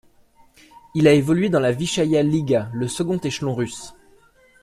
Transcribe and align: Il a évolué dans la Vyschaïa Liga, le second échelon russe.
Il 0.95 1.07
a 1.07 1.13
évolué 1.13 1.49
dans 1.49 1.59
la 1.59 1.71
Vyschaïa 1.73 2.23
Liga, 2.23 2.71
le 2.73 2.87
second 2.87 3.19
échelon 3.19 3.53
russe. 3.53 3.93